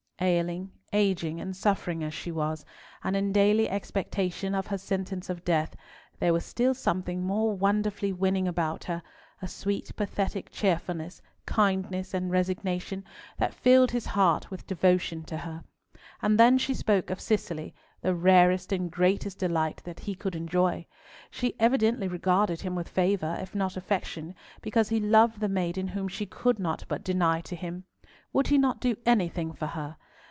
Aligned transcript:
Ailing, 0.23 0.71
aging, 0.93 1.41
and 1.41 1.55
suffering 1.57 2.03
as 2.03 2.13
she 2.13 2.31
was, 2.31 2.63
and 3.03 3.15
in 3.17 3.31
daily 3.31 3.67
expectation 3.67 4.53
of 4.53 4.67
her 4.67 4.77
sentence 4.77 5.31
of 5.31 5.43
death, 5.43 5.75
there 6.19 6.31
was 6.31 6.45
still 6.45 6.75
something 6.75 7.23
more 7.23 7.57
wonderfully 7.57 8.13
winning 8.13 8.47
about 8.47 8.83
her, 8.83 9.01
a 9.41 9.47
sweet 9.47 9.95
pathetic 9.95 10.51
cheerfulness, 10.51 11.23
kindness, 11.47 12.13
and 12.13 12.29
resignation, 12.29 13.03
that 13.39 13.51
filled 13.51 13.89
his 13.89 14.05
heart 14.05 14.51
with 14.51 14.67
devotion 14.67 15.23
to 15.23 15.37
her. 15.39 15.63
And 16.21 16.39
then 16.39 16.59
she 16.59 16.75
spoke 16.75 17.09
of 17.09 17.19
Cicely, 17.19 17.73
the 18.01 18.13
rarest 18.13 18.71
and 18.71 18.91
greatest 18.91 19.39
delight 19.39 19.81
that 19.85 20.01
he 20.01 20.13
could 20.13 20.35
enjoy. 20.35 20.85
She 21.31 21.55
evidently 21.59 22.07
regarded 22.07 22.61
him 22.61 22.75
with 22.75 22.87
favour, 22.89 23.39
if 23.41 23.55
not 23.55 23.75
affection, 23.75 24.35
because 24.61 24.89
he 24.89 24.99
loved 24.99 25.39
the 25.39 25.49
maiden 25.49 25.87
whom 25.87 26.07
she 26.07 26.27
could 26.27 26.59
not 26.59 26.83
but 26.87 27.03
deny 27.03 27.41
to 27.41 27.55
him. 27.55 27.85
Would 28.33 28.47
he 28.49 28.59
not 28.59 28.79
do 28.79 28.95
anything 29.03 29.51
for 29.51 29.65
her? 29.65 29.97